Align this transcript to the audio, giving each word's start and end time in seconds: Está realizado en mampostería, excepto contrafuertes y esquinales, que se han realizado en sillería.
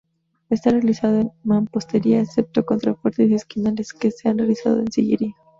Está 0.49 0.71
realizado 0.71 1.19
en 1.19 1.31
mampostería, 1.43 2.21
excepto 2.21 2.65
contrafuertes 2.65 3.29
y 3.29 3.35
esquinales, 3.35 3.93
que 3.93 4.09
se 4.09 4.29
han 4.29 4.39
realizado 4.39 4.79
en 4.79 4.91
sillería. 4.91 5.35